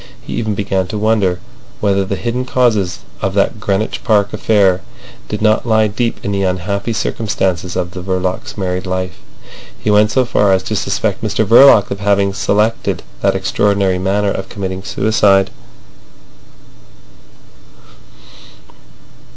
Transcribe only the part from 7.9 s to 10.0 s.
the Verlocs' married life. He